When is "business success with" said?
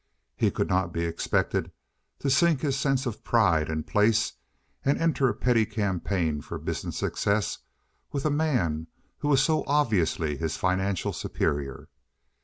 6.57-8.25